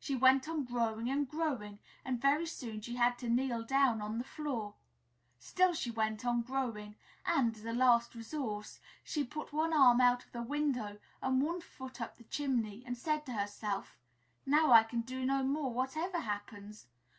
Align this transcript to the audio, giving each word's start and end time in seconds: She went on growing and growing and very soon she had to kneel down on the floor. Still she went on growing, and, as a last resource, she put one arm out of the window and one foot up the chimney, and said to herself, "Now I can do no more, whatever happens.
She 0.00 0.16
went 0.16 0.48
on 0.48 0.64
growing 0.64 1.10
and 1.10 1.28
growing 1.28 1.80
and 2.02 2.18
very 2.18 2.46
soon 2.46 2.80
she 2.80 2.96
had 2.96 3.18
to 3.18 3.28
kneel 3.28 3.62
down 3.62 4.00
on 4.00 4.16
the 4.16 4.24
floor. 4.24 4.72
Still 5.38 5.74
she 5.74 5.90
went 5.90 6.24
on 6.24 6.40
growing, 6.40 6.96
and, 7.26 7.54
as 7.54 7.62
a 7.62 7.74
last 7.74 8.14
resource, 8.14 8.80
she 9.04 9.22
put 9.22 9.52
one 9.52 9.74
arm 9.74 10.00
out 10.00 10.24
of 10.24 10.32
the 10.32 10.40
window 10.40 10.98
and 11.20 11.42
one 11.42 11.60
foot 11.60 12.00
up 12.00 12.16
the 12.16 12.24
chimney, 12.24 12.84
and 12.86 12.96
said 12.96 13.26
to 13.26 13.34
herself, 13.34 13.98
"Now 14.46 14.72
I 14.72 14.82
can 14.82 15.02
do 15.02 15.26
no 15.26 15.42
more, 15.42 15.70
whatever 15.70 16.20
happens. 16.20 16.86